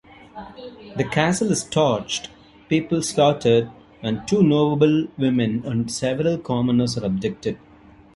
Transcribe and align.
The 0.97 1.03
castle 1.03 1.51
is 1.51 1.63
torched, 1.63 2.29
people 2.69 3.03
slaughtered 3.03 3.69
and 4.01 4.27
two 4.27 4.41
noblewomen 4.41 5.63
and 5.63 5.91
several 5.91 6.39
commoners 6.39 6.97
are 6.97 7.05
abducted. 7.05 7.59